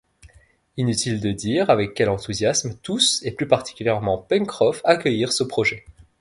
[0.77, 5.85] Inutile de dire avec quel enthousiasme tous, et plus particulièrement Pencroff, accueillirent ce projet